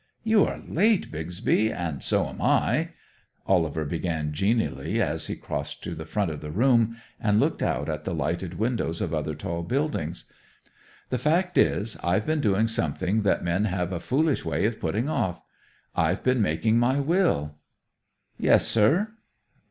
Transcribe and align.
"You 0.23 0.45
are 0.45 0.63
late, 0.67 1.11
Bixby, 1.11 1.71
and 1.71 2.01
so 2.01 2.27
am 2.27 2.41
I," 2.41 2.89
Oliver 3.45 3.85
began 3.85 4.33
genially 4.33 4.99
as 4.99 5.27
he 5.27 5.35
crossed 5.35 5.83
to 5.83 5.93
the 5.93 6.07
front 6.07 6.31
of 6.31 6.41
the 6.41 6.49
room 6.49 6.97
and 7.19 7.39
looked 7.39 7.61
out 7.61 7.87
at 7.87 8.03
the 8.03 8.15
lighted 8.15 8.55
windows 8.55 8.99
of 8.99 9.13
other 9.13 9.35
tall 9.35 9.61
buildings. 9.61 10.25
"The 11.11 11.19
fact 11.19 11.55
is, 11.55 11.97
I've 12.01 12.25
been 12.25 12.41
doing 12.41 12.67
something 12.67 13.21
that 13.21 13.43
men 13.43 13.65
have 13.65 13.93
a 13.93 13.99
foolish 13.99 14.43
way 14.43 14.65
of 14.65 14.79
putting 14.79 15.07
off. 15.07 15.39
I've 15.95 16.23
been 16.23 16.41
making 16.41 16.79
my 16.79 16.99
will." 16.99 17.57
"Yes, 18.39 18.67
sir." 18.67 19.11